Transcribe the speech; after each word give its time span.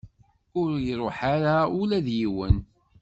Ur 0.59 0.69
iruḥ 0.91 1.17
ara 1.33 1.55
ula 1.81 1.99
d 2.05 2.07
yiwen. 2.17 2.55